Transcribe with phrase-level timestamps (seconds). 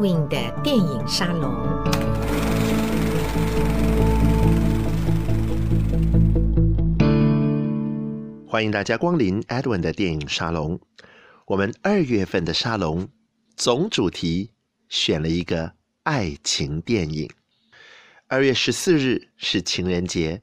[0.00, 1.52] Edwin 的电影沙龙。
[8.48, 10.80] 欢迎大家光临 Edwin 的电影沙龙。
[11.48, 13.10] 我们二月份的沙龙
[13.54, 14.52] 总主题
[14.88, 15.74] 选了一个
[16.04, 17.30] 爱情电影。
[18.26, 20.40] 二月十四日是情人节，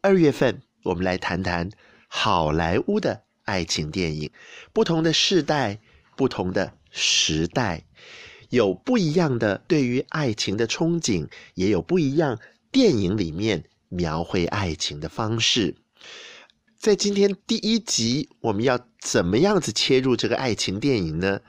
[0.00, 1.70] 二月份我们来谈谈
[2.08, 4.32] 好莱坞的爱情电影。
[4.72, 5.78] 不同的世代，
[6.16, 7.85] 不同的时代，
[8.56, 12.40] 有不一样的对于爱情的憧憬，也有不一样
[12.72, 15.76] 电影里面描绘爱情的方式。
[16.78, 21.40] 在今天第一集，我们要怎么样子切入这个爱情电影呢？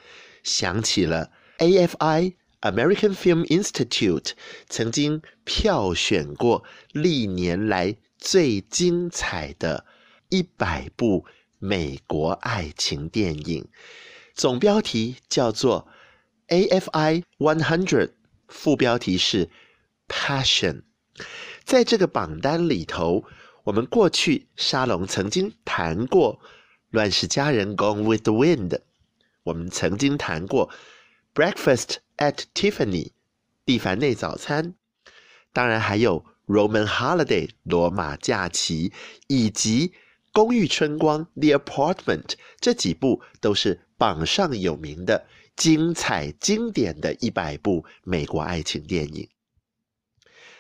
[0.44, 2.36] 想起了 AFI。
[2.62, 4.32] American Film Institute
[4.68, 9.86] 曾经票选过历年来最精彩的
[10.30, 11.26] 一百部
[11.60, 13.68] 美国爱情电影，
[14.34, 15.88] 总标题叫做
[16.48, 18.12] AFI One Hundred，
[18.48, 19.50] 副标题是
[20.08, 20.84] Passion。
[21.64, 23.26] 在这个榜单里头，
[23.66, 26.40] 我们过去沙龙曾经谈过
[26.90, 28.80] 《乱世佳人》Gone with the Wind，
[29.44, 30.70] 我们曾经谈过
[31.34, 31.98] Breakfast。
[32.18, 33.12] At Tiffany，
[33.64, 34.74] 蒂凡内早餐，
[35.54, 38.92] 当然还有 Roman Holiday 罗马假期，
[39.28, 39.94] 以及
[40.34, 45.28] 公寓春光 The Apartment 这几部都是榜上有名的
[45.58, 49.28] 精彩经典的一百部美国爱情电影。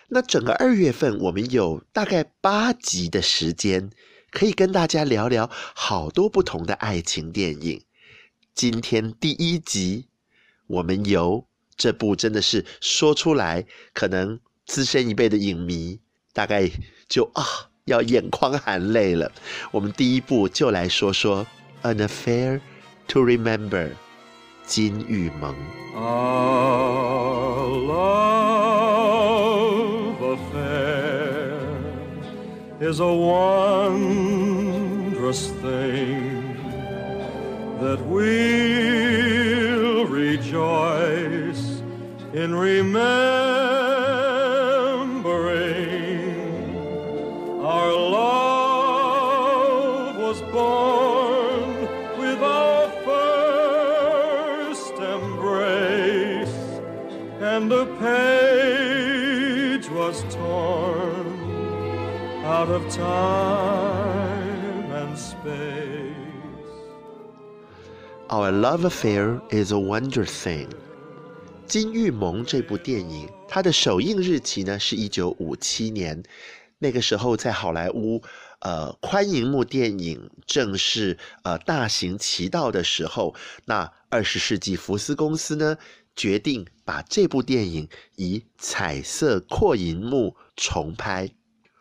[0.09, 3.91] 那整个二月份，我们有大概八集的时间，
[4.31, 7.83] 可以跟大家聊聊好多不同的爱情电影。
[8.53, 10.07] 今天第一集。
[10.67, 15.97] 我们由这部真的是说出来，可能资深一辈的影迷
[16.33, 16.69] 大概
[17.07, 17.45] 就啊
[17.85, 19.31] 要眼眶含泪了。
[19.71, 21.47] 我们第一部就来说说
[21.89, 22.59] 《An Affair
[23.07, 23.69] to Remember》
[24.67, 25.55] 金玉盟。
[25.95, 25.99] A
[27.87, 28.77] love
[30.21, 31.57] affair
[32.79, 34.31] is a wondrous
[35.61, 36.55] thing
[37.79, 38.27] that we
[40.03, 41.81] rejoice
[42.33, 43.76] in remembering
[62.69, 63.05] of time
[64.91, 66.13] and space
[68.29, 70.67] our love affair is a wonder thing。
[71.65, 76.21] 金玉盟这部电影，它的首映日期呢是一九五七年。
[76.79, 78.21] 那个时候在好莱坞，
[78.59, 83.33] 呃，宽银幕电影正是呃大行其道的时候。
[83.65, 85.77] 那二十世纪福斯公司呢，
[86.17, 91.29] 决定把这部电影以彩色扩银幕重拍。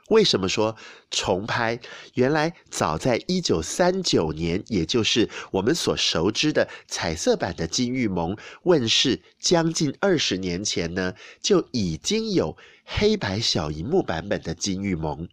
[0.09, 0.77] 为什么说
[1.11, 1.81] 重拍？
[2.15, 15.27] 原来早在一九三九年，也就是我们所熟知的彩色版的《金玉盟》问世将近二十年前呢，就已经有黑白小荧幕版本的《金玉盟》。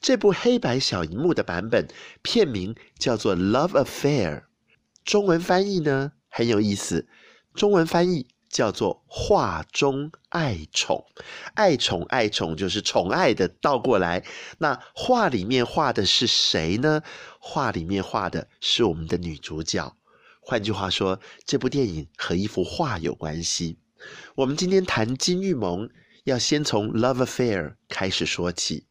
[0.00, 1.86] 这部黑白小荧幕的版本
[2.22, 4.36] 片名叫做《Love Affair》，
[5.04, 7.06] 中文翻译呢很有意思，
[7.54, 8.26] 中文翻译。
[8.50, 11.06] 叫做画中爱宠，
[11.54, 14.24] 爱宠爱宠就是宠爱的倒过来。
[14.58, 17.02] 那画里面画的是谁呢？
[17.38, 19.96] 画里面画的是我们的女主角。
[20.40, 23.78] 换句话说，这部电影和一幅画有关系。
[24.34, 25.88] 我们今天谈金玉盟，
[26.24, 28.86] 要先从 Love Affair 开始说起。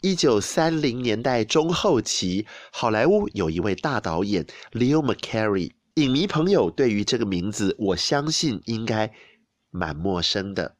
[0.00, 5.70] 一九三零年代中后期，好莱坞有一位大导演 Leo McCarey。
[5.96, 9.12] 影迷朋友对于这个名字，我相信应该
[9.70, 10.74] 蛮陌生的，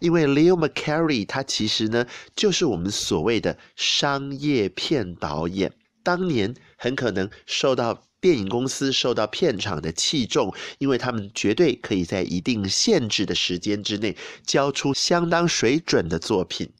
[0.00, 2.06] 因为 Leo McCarey 他其实呢
[2.36, 5.72] 就是我们所谓的商业片导演，
[6.04, 14.16] 当年很可能受到电影公司、受到片场的器重，因为他们绝对可以在一定限制的时间之内
[14.46, 16.70] 交出相当水准的作品。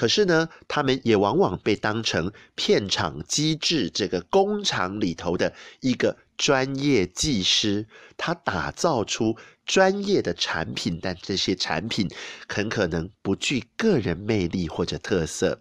[0.00, 7.86] 可是呢，他们也往往被当成片场机制这个工厂里头的一个专业技师，
[8.16, 9.36] 他打造出
[9.66, 12.08] 专业的产品，但这些产品
[12.48, 15.60] 很可能不具个人魅力或者特色。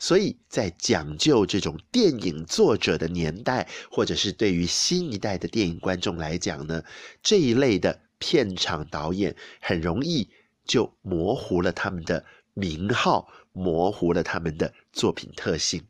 [0.00, 6.82] 所以在讲究这种电影作者的年代，或者是对于新一代的电影观众来讲呢，
[7.22, 10.28] 这一类的片场导演很容易
[10.64, 12.24] 就模糊了他们的
[12.56, 13.28] 名号。
[13.58, 15.86] 模糊了他们的作品特性。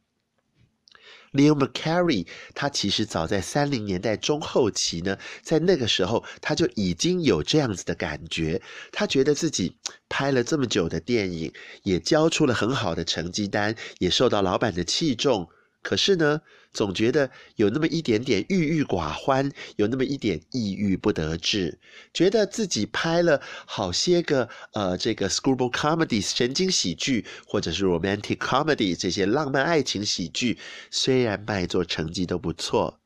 [1.33, 8.63] Neil McCarey，他其实早在三零年代中后期呢，在那个时候他就已经有这样子的感觉。
[8.93, 9.77] 他觉得自己
[10.09, 11.53] 拍了这么久的电影，
[11.83, 15.49] 也交出了很好的成绩单，也受到老板的器重。
[15.83, 16.43] 可是呢，
[16.77, 21.79] 总觉得有那么一点点郁郁寡欢，有那么一点抑郁不得志，
[22.13, 30.59] 觉得自己拍了好些个呃这个 screwball comedy 神经喜剧，或者是 romantic comedy 这些浪漫爱情喜剧，
[30.91, 33.01] 虽然卖座成绩都不错，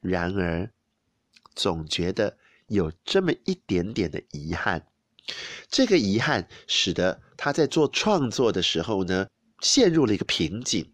[0.00, 0.70] 然而
[1.54, 2.38] 总觉得
[2.68, 4.86] 有这么一点点的遗憾。
[5.68, 9.26] 这个遗憾使得他在做创作的时候呢，
[9.60, 10.90] 陷入了一个瓶颈。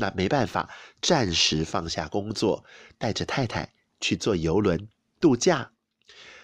[0.00, 2.64] 那没办法，暂时放下工作，
[2.98, 4.88] 带着太太去坐邮轮
[5.20, 5.72] 度假，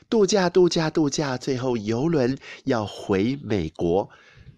[0.09, 1.37] 度假，度假，度假。
[1.37, 4.11] 最后邮轮要回美国，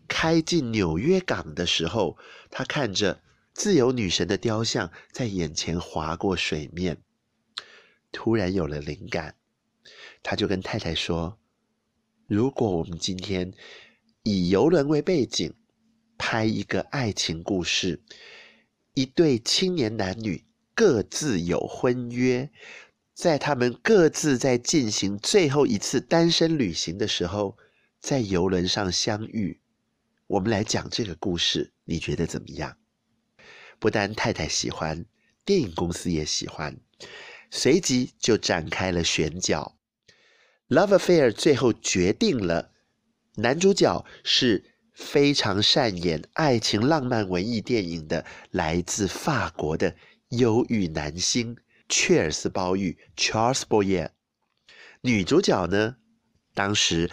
[0.06, 2.18] 开进纽约港的时候，
[2.50, 3.22] 他看着
[3.54, 6.98] 自由女神的雕像在眼前划过水面，
[8.12, 9.36] 突然有了灵感，
[10.22, 11.38] 他就跟太太说
[12.28, 13.54] ：“如果我们今天
[14.22, 15.54] 以游轮为背景，
[16.18, 18.02] 拍一个爱情故事。”
[18.96, 22.50] 一对青年男女各自有婚约，
[23.12, 27.58] 在他们各自在进行最后一次单身旅行的时候，
[28.00, 29.60] 在游轮上相遇。
[30.28, 32.78] 我们来讲这个故事，你觉得怎么样？
[33.78, 35.04] 不但太太喜欢，
[35.44, 36.78] 电影公司也喜欢，
[37.50, 39.76] 随即就展开了选角。
[40.70, 42.72] Love Affair 最后决定了，
[43.34, 44.72] 男主角是。
[44.96, 49.94] 非常擅演爱情浪漫文艺电影的来自法国的
[50.30, 54.08] 忧郁男星切尔斯·鲍玉 （Charles Boyer）。
[55.02, 55.96] 女主角呢，
[56.54, 57.10] 当时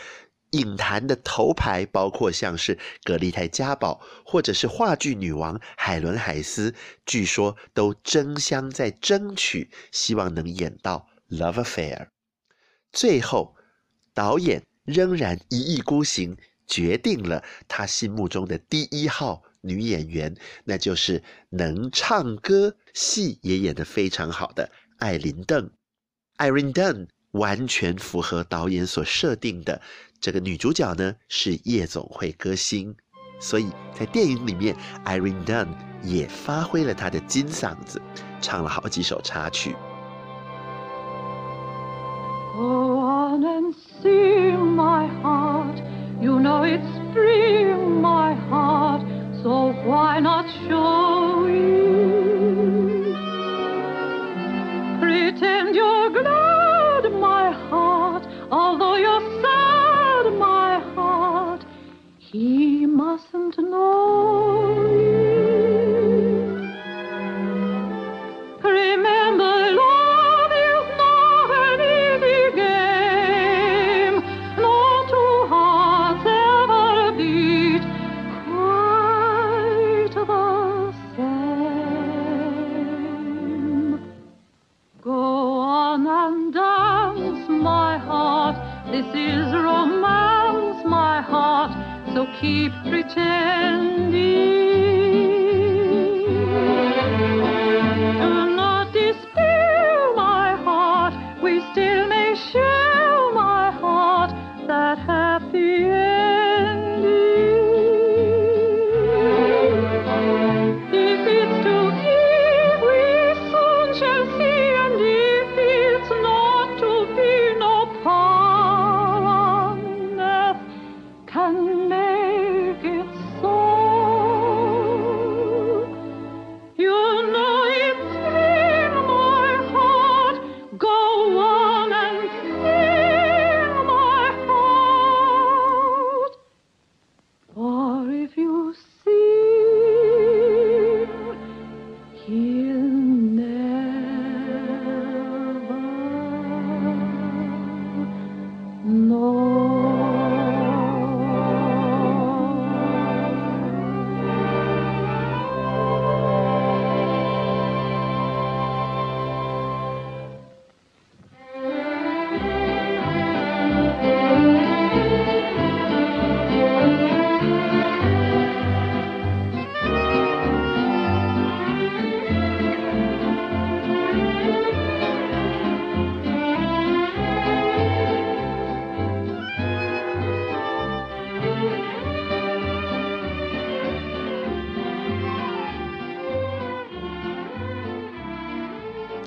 [0.52, 6.74] 影坛的头牌包括像是格丽泰·嘉宝，或者是话剧女王海伦·海斯，
[7.06, 11.98] 据说都争相在争取，希望能演到《Love Affair》。
[12.94, 13.58] 最后，
[14.14, 16.38] 导演仍然一意孤行。
[16.68, 24.70] 决定了他心目中的第一号女演员，那就是能唱歌、戏也演得非常好的
[25.00, 25.70] 艾琳·邓。
[26.38, 29.82] 艾琳·邓完全符合导演所设定的，
[30.20, 32.96] 这个女主角呢是夜总会歌星，
[33.40, 35.68] 所以在电影里面艾琳·邓
[36.04, 38.02] 也发挥了她的金嗓子，
[38.42, 39.76] 唱了好几首插曲。
[46.24, 49.02] You know it's in my heart,
[49.44, 51.83] so why not show it?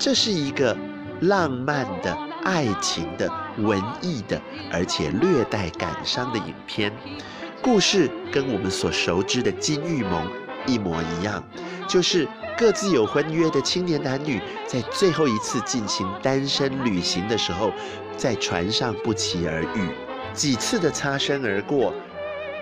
[0.07, 0.73] 这是一个
[1.19, 6.89] 浪漫的爱情的文艺的，而且略带感伤的影片。
[7.61, 10.25] 故事跟我们所熟知的金玉盟
[10.65, 11.43] 一模一样，
[11.89, 12.25] 就是
[12.57, 17.73] 各自有婚约的青年男女，在最后一次进行单身旅行的时候，
[18.15, 19.89] 在船上不期而遇，
[20.33, 21.93] 几次的擦身而过，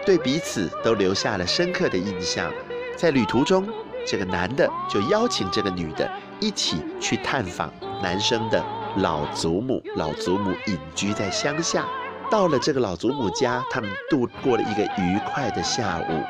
[0.03, 2.51] 对彼此都留下了深刻的印象。
[2.97, 3.69] 在旅途中，
[4.03, 8.63] 这个男的就邀请这个女的一起去探访男生的
[8.97, 11.87] 老祖母，老祖母隐居在乡下。
[12.29, 16.23] 到了这个老祖母家，他们度过了一个愉快的下午。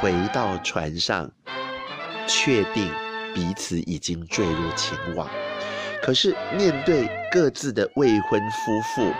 [0.00, 1.30] 回到船上，
[2.26, 2.90] 确定
[3.34, 5.28] 彼此已经坠入情网。
[6.02, 9.12] 可是面对各自的未婚夫妇，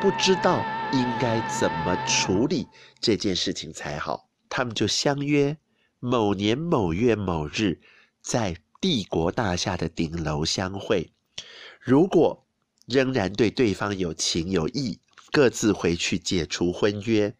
[0.00, 2.66] 不知道应该怎么处理
[3.00, 4.28] 这件事情才好。
[4.48, 5.56] 他们就相约
[5.98, 7.80] 某年某月某日，
[8.22, 11.10] 在帝国大厦的顶楼相会。
[11.80, 12.46] 如果
[12.84, 15.00] 仍然对对方有情有义，
[15.32, 17.34] 各自回去解除婚约。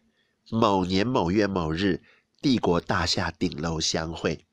[0.49, 2.01] 某年某月某日，
[2.41, 4.47] 帝国大厦顶楼相会。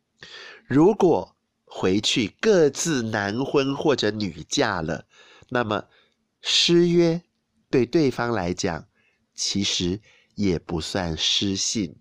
[0.67, 1.35] 如果
[1.65, 5.07] 回去各自男婚或者女嫁了，
[5.49, 5.87] 那么
[6.43, 7.23] 失约
[7.71, 8.87] 对对方来讲，
[9.35, 9.99] 其实
[10.35, 11.97] 也不算失信。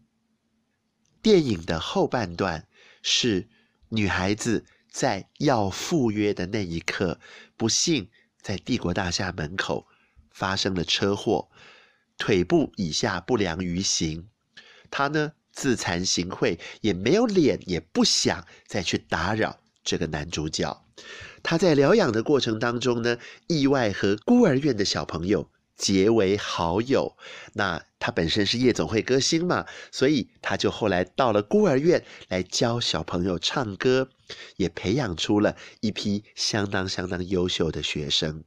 [1.21, 2.67] 电影的后半段
[3.01, 3.47] 是
[3.87, 7.19] 女孩子在要赴约的那一刻，
[7.57, 8.09] 不幸。
[8.41, 9.85] 在帝国大厦门口
[10.31, 11.49] 发生了车祸，
[12.17, 14.27] 腿部以下不良于行。
[14.89, 20.83] 他呢自惭形秽，也没有脸，也不想再去打扰这个男主角。
[21.43, 25.47] 他在疗养的过程当中呢，意外和孤儿院的小朋友
[25.81, 27.17] 结为好友。
[27.53, 34.09] 那他本身是夜总会歌星嘛，所以他就后来到了孤儿院来教小朋友唱歌。
[34.55, 38.45] 也培养出了一批相当相当优秀的学生。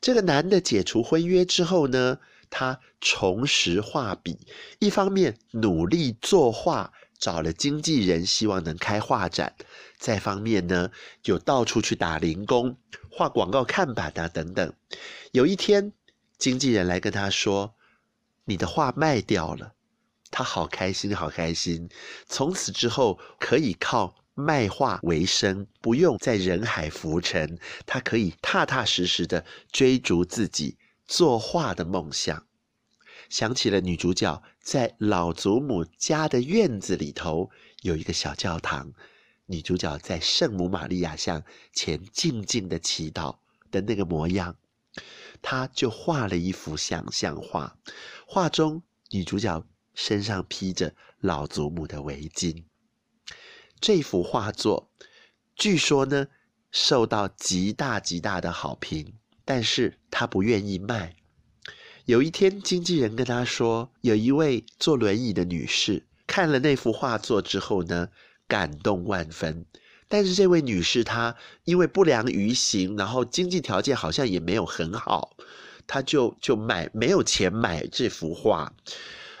[0.00, 4.38] 这个男的解除婚约之后呢，他重拾画笔，
[4.78, 9.50] 一方面努力作画，找了经纪人，希望能开画展；
[9.98, 10.90] 再方面呢，
[11.22, 12.78] 就到处去打零工，
[13.10, 14.72] 画广告看板啊等等。
[15.32, 15.92] 有一天，
[16.38, 17.74] 经纪人来跟他说
[18.46, 19.74] ：“你的画卖掉了。”
[20.30, 21.88] 他好开心，好开心。
[22.26, 24.14] 从此之后，可以靠。
[24.38, 30.76] 卖画为生，不用在人海浮沉，他可以踏踏实实的追逐自己
[31.06, 32.46] 作画的梦想。
[33.30, 37.50] 想起了女主角在老祖母家的院子里头
[37.80, 38.92] 有一个小教堂，
[39.46, 43.38] 女主角在圣母玛利亚像前静静的祈祷
[43.70, 44.54] 的那个模样，
[45.42, 47.76] 他就画了一幅想象画。
[48.26, 49.64] 画中女主角
[49.94, 52.64] 身上披着老祖母的围巾。
[53.80, 54.90] 这幅画作，
[55.54, 56.28] 据说呢，
[56.70, 59.14] 受到极大极大的好评，
[59.44, 61.16] 但是他不愿意卖。
[62.06, 68.08] 有一天，经纪人跟他说，有一位坐轮椅的女士看了那幅画作之后呢，
[68.46, 69.66] 感动万分。
[70.08, 71.34] 但是这位女士她
[71.64, 75.36] 因为不良于行，然后经济条件好像也没有很好，
[75.86, 78.72] 她就就买没有钱买这幅画。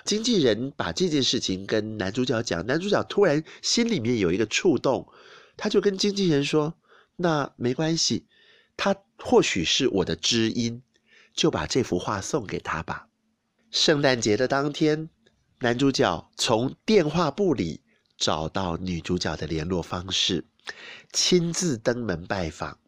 [0.04, 5.08] 经纪人把这件事情跟男主角讲，男主角突然心里面有一个触动，
[5.56, 6.74] 他就跟经纪人说
[7.16, 8.26] ：“那没关系，
[8.76, 10.82] 他或许是我的知音，
[11.34, 13.08] 就把这幅画送给他吧。”
[13.72, 15.10] 圣诞节的当天，
[15.58, 17.80] 男主角从电话簿里
[18.16, 20.44] 找到女主角的联络方式，
[21.12, 22.78] 亲自登门拜访。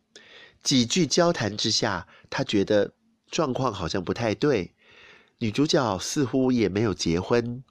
[0.62, 2.92] 几句交谈之下，他觉得
[3.30, 4.74] 状况好像不太对。
[5.38, 7.62] 女主角似乎也没有结婚，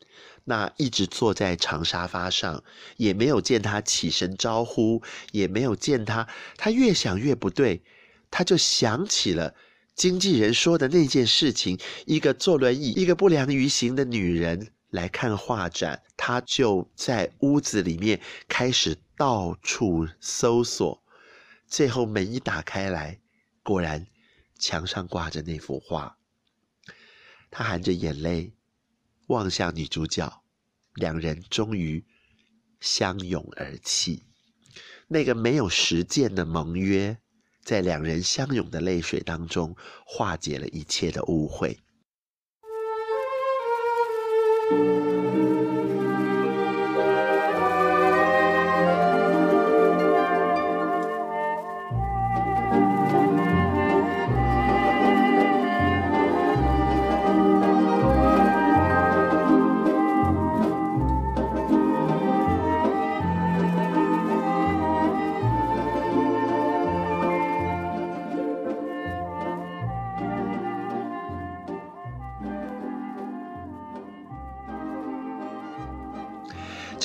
[0.45, 2.63] 那一直坐在长沙发上，
[2.95, 6.25] 也没有见他起身招呼，也没有见他。
[6.55, 7.83] 他越想越不对，
[8.31, 9.53] 他就想起了
[9.93, 21.03] 经纪人说的那件事情：一个坐轮椅、一个不良于行的女人来看画展，她就在屋子里面开始到处搜索，
[21.65, 23.19] 最后门一打开来，
[23.63, 24.05] 果然
[24.59, 26.19] 墙上挂着那幅画。
[27.49, 28.53] 他含着眼泪
[29.25, 30.43] 望向女主角，
[30.93, 32.05] 两人终于
[32.79, 34.23] 相拥而泣。
[35.07, 37.17] 那个没有实践的盟约，
[37.63, 41.79] 在两人相拥的泪水当中化解了一切的误会。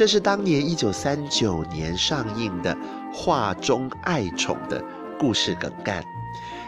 [0.02, 2.74] 这是当年一九三九年上映的
[3.14, 4.84] 《画中爱宠》的
[5.16, 6.04] 故事梗概。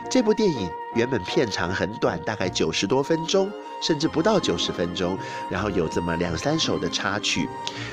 [0.09, 3.51] 这部电影原本片长很短，大概九十多分钟，
[3.83, 5.19] 甚至不到九十分钟。
[5.51, 7.49] 然后有这么两三首的插曲。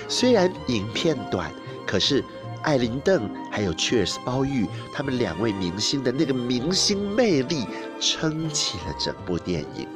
[0.08, 1.52] 虽然影片短，
[1.88, 2.24] 可是
[2.62, 7.66] 艾琳邓还有切尔斯鲍玉他们两位明星的那个明星魅力，
[8.00, 9.88] 撑起了整部电影。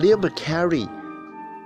[0.00, 0.88] Leo McCarey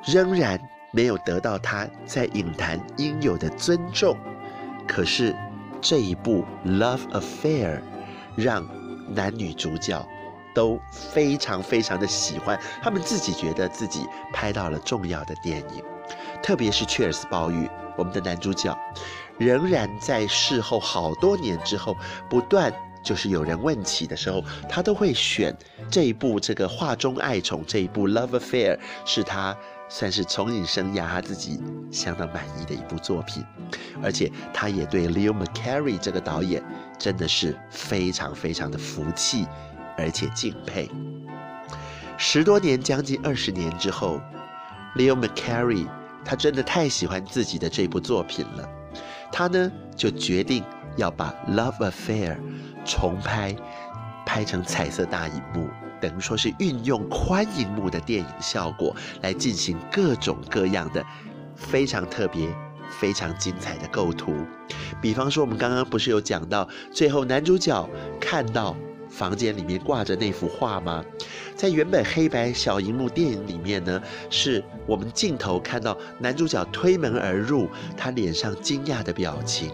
[0.04, 0.60] 仍然
[0.96, 4.16] 没有得到他在影坛应有的尊重，
[4.88, 5.36] 可是
[5.78, 6.42] 这一部
[6.78, 7.76] 《Love Affair》
[8.34, 8.66] 让
[9.10, 10.02] 男女主角
[10.54, 15.84] 都非常非常的喜欢，他们自己觉得自己拍到了重要的电影，
[16.42, 18.74] 特别是切尔斯鲍玉，我们的男主角，
[19.36, 21.94] 仍然在事后好多年之后，
[22.30, 22.72] 不断
[23.02, 25.54] 就是有人问起的时候，他都会选
[25.90, 29.54] 这一部这个画中爱宠这一部《Love Affair》是他。
[29.88, 33.44] 算是从影生涯他自己相当满意的一部作品，
[34.02, 36.62] 而且他也对 Leo McCarey 这个导演
[36.98, 39.46] 真的是非常非常的服气，
[39.96, 40.90] 而且敬佩。
[42.18, 44.20] 十多年，将近二十年之后
[44.96, 45.86] ，Leo McCarey
[46.24, 48.68] 他真的太喜欢自己的这部作品了，
[49.30, 50.64] 他呢就决定
[50.96, 52.36] 要把《Love Affair》
[52.84, 53.54] 重拍，
[54.24, 55.68] 拍成彩色大荧幕。
[56.00, 61.04] 等于说是运用宽银幕的电影效果来进行各种各样的
[61.54, 62.48] 非常特别、
[62.98, 64.32] 非常精彩的构图。
[65.00, 67.88] 比方说，我们刚刚不是有讲到，最后男主角
[68.20, 68.76] 看到
[69.08, 71.04] 房间里面挂着那幅画吗？
[71.54, 79.70] 在原本黑白小银幕电影里面呢，是我们镜头看到男主角推门而入，他脸上惊讶的表情，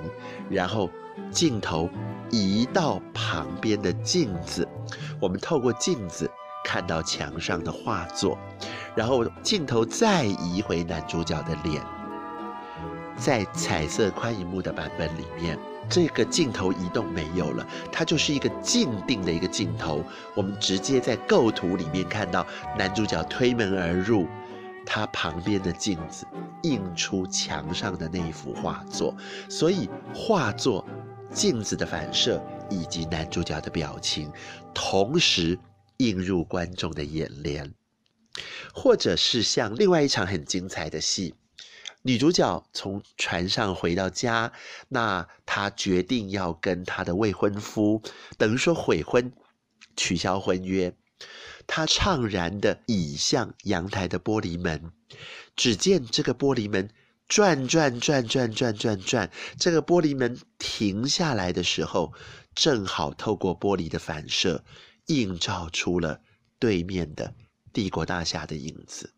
[0.49, 0.89] 然后
[1.31, 1.91] 镜头。
[2.35, 4.67] 移到旁边的镜子，
[5.23, 6.29] 我们透过镜子
[6.65, 8.37] 看到墙上的画作，
[8.97, 11.81] 然后镜头再移回男主角的脸。
[13.17, 15.57] 在彩色宽银幕的版本里面，
[15.89, 20.03] 这个镜头移动没有了，它就是一个静定的一个镜头。
[20.35, 22.45] 我们直接在构图里面看到
[22.77, 24.27] 男主角推门而入，
[24.85, 26.27] 他旁边的镜子
[26.63, 29.15] 映出墙上的那一幅画作，
[29.49, 30.85] 所以画作。
[31.33, 32.39] 镜子的反射
[32.73, 34.33] 以及男主角的表情，
[34.73, 35.59] 同时
[35.99, 37.75] 映入观众的眼帘，
[38.75, 41.35] 或者是像另外一场很精彩的戏，
[42.03, 44.53] 女主角从船上回到家，
[44.89, 48.03] 那她决定要跟她的未婚夫，
[48.39, 49.33] 等于说悔婚，
[49.97, 50.95] 取消婚约，
[51.67, 54.91] 她怅然地倚向阳台的玻璃门，
[55.55, 56.89] 只见这个玻璃门。
[57.29, 62.13] 转转转转转转转，这个玻璃门停下来的时候，
[62.55, 64.65] 正好透过玻璃的反射，
[65.07, 66.21] 映照出了
[66.59, 67.35] 对面的
[67.73, 69.15] 帝国大厦的影子。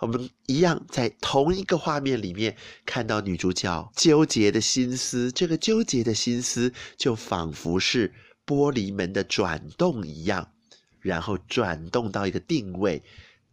[0.00, 8.12] 我们一样在同一个画面里面看到女主角纠结的心思，这个纠结的心思就仿佛是
[8.44, 10.52] 玻璃门的转动一样，
[11.00, 13.02] 然后转动到一个定位，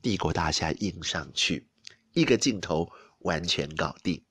[0.02, 1.68] 帝国大厦映上去，
[2.14, 2.92] 一个镜头。
[3.24, 4.24] 完全搞定。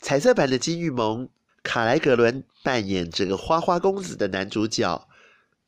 [0.00, 1.28] 彩色版的金玉盟，
[1.64, 5.08] 卡莱格伦扮演这个花花公子的男主角，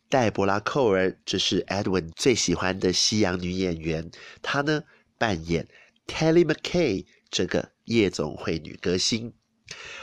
[0.08, 4.10] 黛博拉·寇尔，这是 Edwin 最喜欢的西洋女演员，
[4.42, 4.84] 她呢
[5.18, 5.66] 扮演
[6.06, 9.32] Telly McKay 这个夜总会女歌星。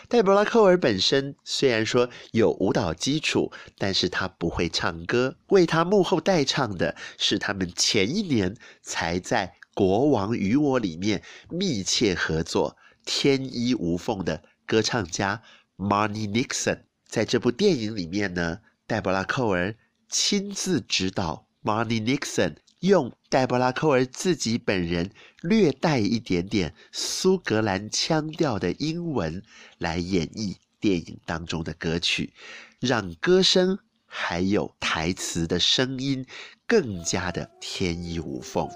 [0.10, 9.56] 黛博拉·寇尔本身虽然说有舞蹈基础，但是她不会唱歌，为她幕后代唱的是他们前一年才在。
[9.76, 15.42] 《国王与我》里面密切合作、天衣无缝的歌唱家
[15.78, 19.76] Marni Nixon，在这部电影里面呢，黛博拉·寇尔
[20.10, 25.10] 亲自指导 Marni Nixon 用黛博拉·寇尔自己本人
[25.42, 29.42] 略带一点点苏格兰腔调的英文
[29.78, 32.34] 来演绎电影当中的歌曲，
[32.80, 36.26] 让歌声还有台词的声音
[36.68, 38.70] 更加的天衣无缝。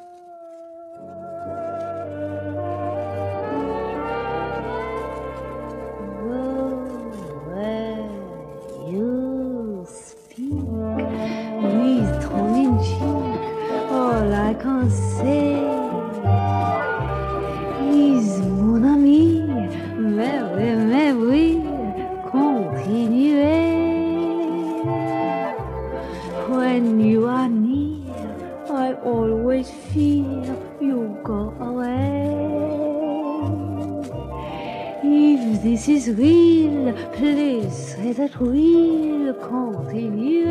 [35.69, 40.47] This is real, please say that we'll continue.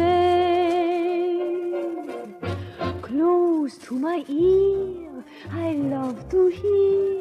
[3.01, 7.16] Close to my ear, I love to hear.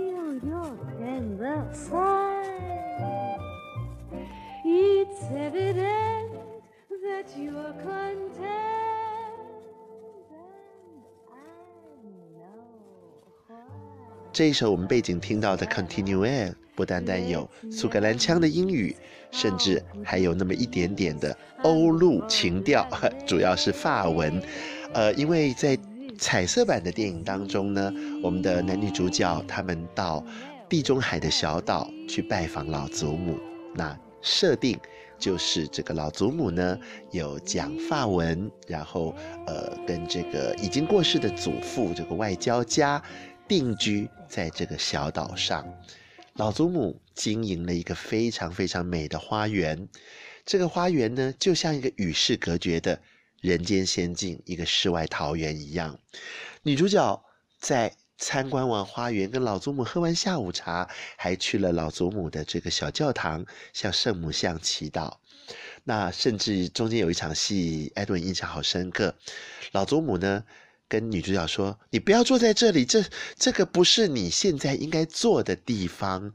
[14.36, 16.28] 这一首我们背景听到的《Continue，》
[16.76, 18.93] 不单单有苏格兰腔的英语，
[19.32, 22.86] 甚至还有那么一点点的欧陆情调，
[23.26, 24.43] 主要是法文。
[24.91, 25.80] 呃，因为在
[26.19, 27.89] 彩色版的电影当中呢，
[28.21, 30.21] 我们的男女主角他们到
[30.67, 33.39] 地中海的小岛去拜访老祖母，
[33.74, 34.78] 那设定
[35.17, 36.78] 就是这个老祖母呢
[37.10, 39.15] 有讲法文，然后
[39.48, 43.02] 呃跟这个已经过世的祖父这个外交家
[43.48, 45.66] 定居在这个小岛上，
[46.34, 49.88] 老祖母经营了一个非常非常美的花园，
[50.46, 53.02] 这个花园呢就像一个与世隔绝的。
[53.42, 56.00] 人间仙境，一个世外桃源一样。
[56.64, 57.24] 女主角
[57.60, 65.18] 在参观完花园，跟老祖母喝完下午茶，还去了老祖母的这个小教堂，向圣母像祈祷。
[65.84, 69.14] 那甚至中间有一场戏，艾顿印象好深刻。
[69.74, 70.44] 老祖母呢，
[70.88, 73.04] 跟女主角说：“你不要坐在这里，这
[73.36, 76.34] 这个不是你现在应该坐的地方。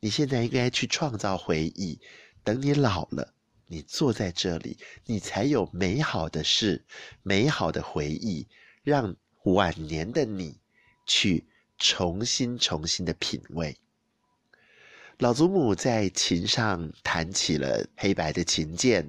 [0.00, 2.00] 你现在应该去创造回忆，
[2.42, 3.34] 等你老了。”
[3.68, 6.84] 你坐在这里，你才有美好的事、
[7.22, 8.46] 美好的回忆，
[8.82, 10.60] 让晚年的你
[11.06, 11.46] 去
[11.78, 13.74] 重新、重新的品味。
[15.22, 19.08] 老祖母在琴上弹起了黑白的琴键，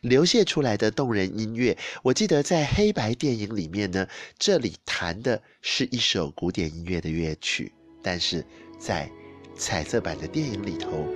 [0.00, 1.76] 流泻出来的动人音乐。
[2.02, 7.70] 我记得在黑白电影里面呢，这里弹的是一首古典音乐的乐曲，
[8.02, 8.42] 但是
[8.78, 9.10] 在
[9.54, 11.06] 彩色版的电影里头，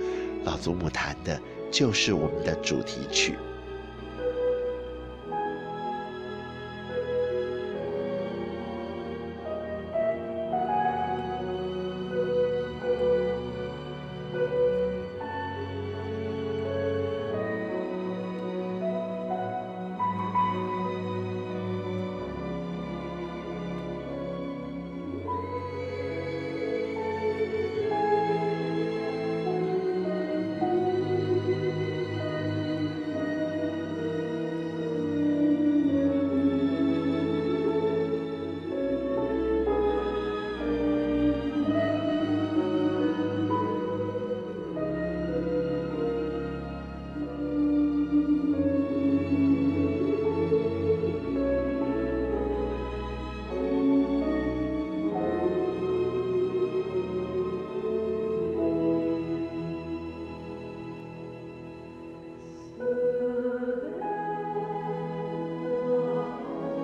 [0.43, 1.41] 老祖母弹的。
[1.71, 3.33] 就是我们的主题曲。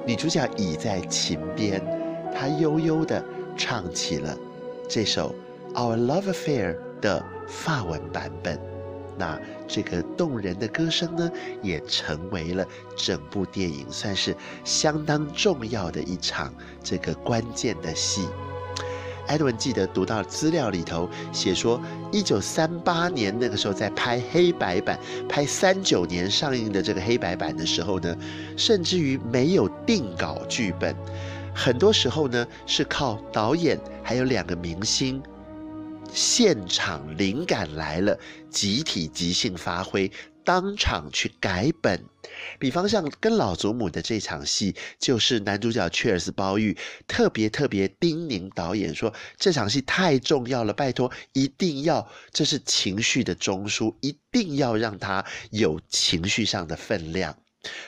[0.06, 1.80] 女主角倚在琴边，
[2.34, 3.24] 她悠悠地
[3.56, 4.36] 唱起了
[4.90, 5.36] 这首
[5.76, 8.60] 《Our Love Affair》的法文版本。
[9.18, 18.28] 那这个动人的歌声呢，也成为了整部电影算是相当重要的一场这个关键的戏。
[19.32, 28.14] 艾德文记得读到资料里头写说，一九三八年那个时候在拍黑白版，拍三九年上映的这个黑白版的时候呢，
[28.58, 30.94] 甚至于没有定稿剧本，
[31.56, 35.24] 很多时候呢是靠导演还有两个明星。
[36.14, 40.12] 现场灵感来了，集体即兴发挥，
[40.44, 42.06] 当场去改本。
[42.60, 46.78] 比方像跟老祖母的这场戏，就是男主角切尔斯包玉
[47.08, 57.38] 特别特别叮咛导演说：“这场戏太重要了，拜托一定要，这是情绪的中枢，一定要让它有情绪上的分量。”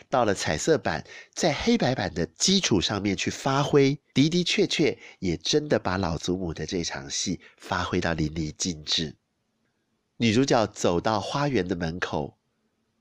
[0.07, 9.15] 到了彩色版，在黑白版的基础上面去发挥，的的确确也真的把老祖母的这场戏发挥到淋漓尽致。
[10.17, 12.37] 女主角走到花园的门口，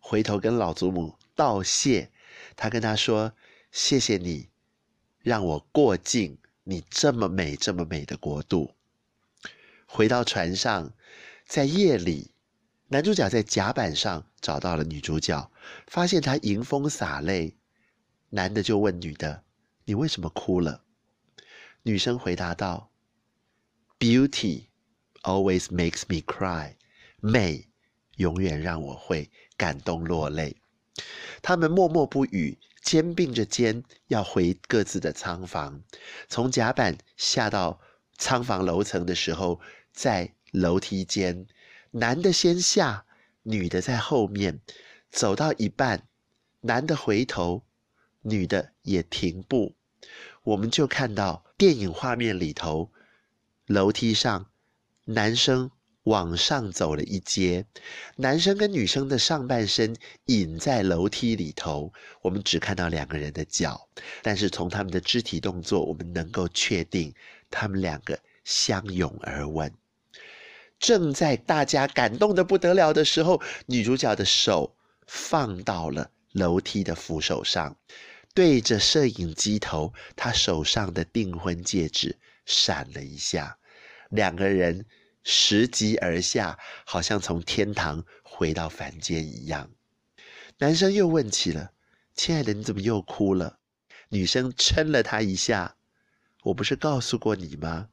[0.05, 2.11] 回头跟老祖母道谢，
[2.57, 3.33] 他跟她说
[3.71, 4.49] ：“谢谢你，
[5.21, 8.75] 让我过境你这么美、这么美的国度。”
[9.87, 10.93] 回到船上，
[11.47, 12.33] 在夜里。
[12.89, 15.51] 男主角在甲板上找到了女主角，
[15.87, 17.57] 发现她迎风洒泪。
[18.31, 19.45] 男的就问女的
[19.87, 20.85] ：“你为什么哭了？”
[21.85, 22.91] 女生回答道
[23.99, 24.67] ：“Beauty
[25.23, 26.75] always makes me cry。
[27.21, 27.69] 美
[28.17, 30.57] 永远让我会感动落泪。”
[31.43, 35.83] 他们默默不语，肩并着肩要回各自的仓房。
[36.29, 37.81] 从甲板下到
[38.17, 39.61] 仓房楼层的时候，
[39.93, 41.47] 在楼梯间。
[41.93, 43.05] 男的先下，
[43.43, 44.61] 女的在后面，
[45.11, 46.07] 走到一半，
[46.61, 47.65] 男的回头，
[48.23, 49.75] 女的也停步，
[50.43, 52.91] 我们就看到电影画面里头，
[53.67, 54.47] 楼梯上
[55.07, 55.71] 男生
[56.05, 57.65] 往上走了一阶，
[58.17, 59.95] 男生跟女生的上半身
[60.27, 63.89] 隐在楼梯里头，我们只看到两个人的脚，
[64.23, 67.15] 但是从他们的肢体动作，我们能够确定
[67.51, 69.73] 他们两个相拥而吻。
[70.81, 74.75] 正在大家感动的不得了的时候，女主角的手
[75.07, 77.77] 放到了楼梯的扶手上，
[78.35, 83.59] 对着摄影机头，她手上的订婚戒指闪了一下，
[84.11, 84.85] 两个人
[85.25, 89.71] 拾级而下，好像从天堂回到凡间一样。
[90.59, 91.73] 男生又问起了
[92.15, 93.59] ：“亲爱的，你怎么又哭了？”
[94.11, 95.77] 女生撑了他一下
[96.45, 97.89] ：“我不是告诉过你吗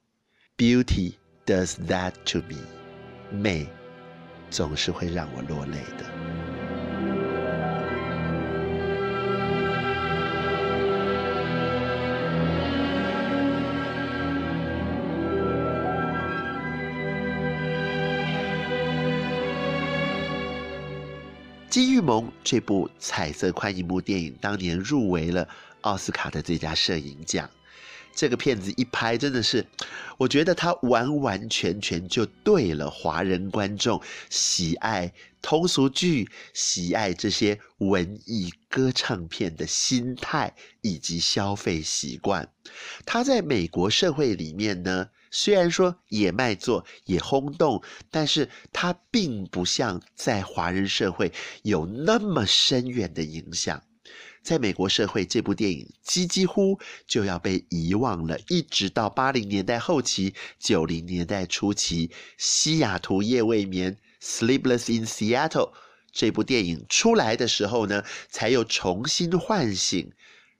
[0.58, 1.13] ？Beauty
[1.46, 2.62] does that to me。”
[3.32, 3.68] 美
[4.50, 6.06] 总是会让我落泪的。
[21.80, 25.48] 《金玉盟》这部彩色宽银幕电影当年入围了
[25.80, 27.50] 奥斯卡的最佳摄影奖。
[28.20, 29.66] 这个片子一拍，真的是，
[30.18, 42.52] 我觉得它完完全全就对了华人观众喜爱通俗剧、喜爱这些文艺歌唱片的心态以及消费习惯。
[43.06, 51.32] 它在美国社会里面呢，虽然说也卖座、也轰动，但是它并不像在华人社会
[51.64, 53.82] 有那么深远的影响。
[54.41, 58.39] 在美国社会，这部电影几几乎就要被遗忘了。
[58.47, 65.71] 一直到八零年代后期、九零年代初期，《西雅图夜未眠》（Sleepless in Seattle）
[66.12, 70.12] 这部电影出来的时候呢，才又重新唤醒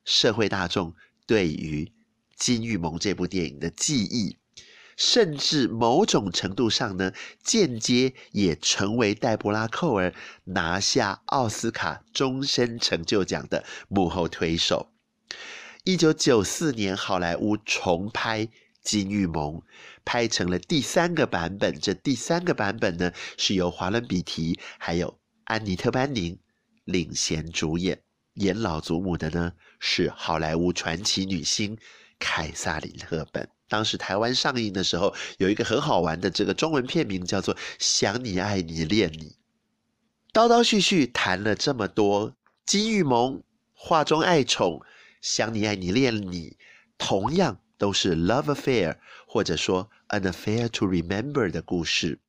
[0.06, 0.94] 社会大众
[1.26, 1.86] 对于
[2.36, 4.39] 《金玉盟》这部电影的记忆。
[5.00, 14.92] 甚至某种程度上呢，间接也成为黛博拉·寇尔拿下奥斯卡终身成就奖的幕后推手。
[15.86, 18.46] 一九九四年，好莱坞重拍
[18.84, 19.54] 《金玉盟》，
[20.04, 21.80] 拍成了第三个版本。
[21.80, 26.38] 这第三个版本呢，是由华伦·比提还有安妮特·班宁
[26.84, 28.02] 领衔主演。
[28.34, 31.78] 演老祖母的呢，是好莱坞传奇女星
[32.20, 33.50] 凯萨琳·赫本。
[33.70, 39.36] 当时台湾上映的时候，有一个很好玩的这个中文片名叫做《想你爱你恋你》。
[40.34, 42.32] 叨叨絮絮谈了这么多，
[42.66, 43.36] 《金玉盟》
[43.74, 44.80] 画中爱宠，
[45.22, 46.50] 《想你爱你恋你》
[46.98, 52.20] 同样都是 love affair，或者说 an affair to remember 的故事。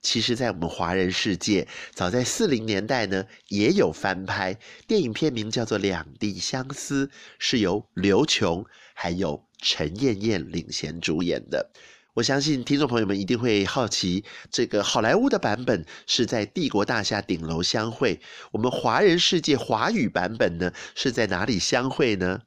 [0.00, 7.06] 其实，在我们华人世界，早在四零年代呢，也有翻拍电影，片名叫做《两地相思》，
[7.38, 11.70] 是由刘琼还有陈燕燕领衔主演的。
[12.14, 22.40] 我相信听众朋友们一定会好奇，这个好莱坞的版本是在帝国大厦顶楼相会，我们华人世界华语版本呢是在哪里相会呢？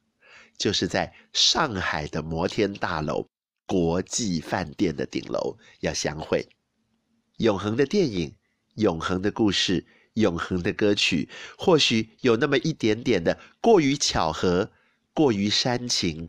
[0.58, 3.26] 就是在上海的摩天大楼
[3.66, 6.46] 国际饭店的顶楼要相会。
[7.38, 8.36] 永恒的电影，
[8.74, 14.70] 永恒的故事，永恒的歌曲，或许有那么一点点的过于巧合，
[15.14, 16.28] 过于煽情。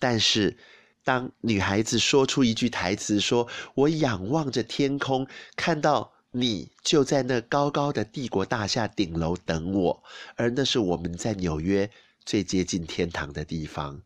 [0.00, 0.56] 但是，
[1.04, 10.02] 当女孩子说出一句台词，说：“我仰望着天空，看到你就在那高高的帝国大厦顶楼等我，
[10.36, 11.90] 而那是我们在纽约
[12.24, 14.00] 最接近天堂的地方。”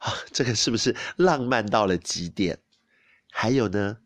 [0.00, 2.58] 啊，这个是不是浪漫到了极点？
[3.30, 3.98] 还有呢，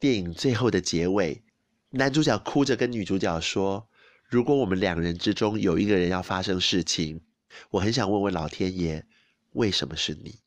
[0.00, 1.42] 电影最后的结尾。
[1.90, 3.86] 男主角哭着跟女主角说
[4.28, 7.20] ：“如果我们两人之中有一个人要发生事情，
[7.70, 9.04] 我很想问问老天爷，
[9.52, 10.40] 为什么是你？”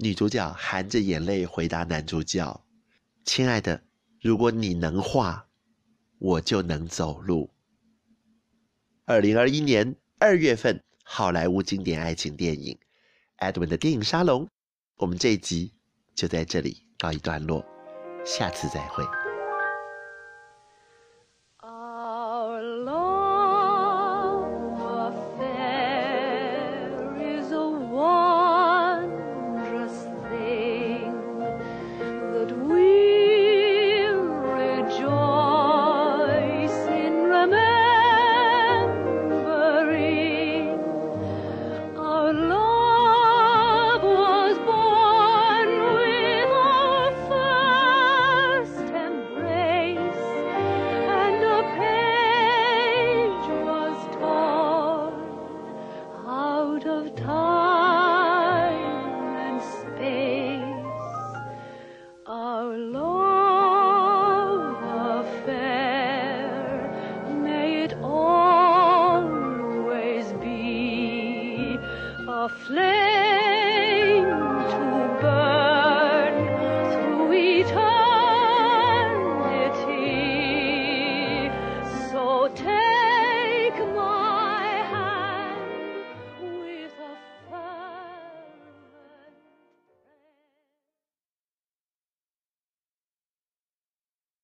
[0.00, 2.64] 女主角含着眼泪回答男主角
[3.26, 3.82] ：“亲爱的，
[4.20, 5.48] 如果你能画，
[6.20, 7.50] 我就能走路。”
[9.06, 12.78] 二零二一年二月份，好莱坞经典爱情电影
[13.52, 14.46] 《Edwin 的电影沙龙》，
[14.98, 15.74] 我们这一集
[16.14, 17.64] 就在这里告一段落，
[18.24, 19.27] 下次再会。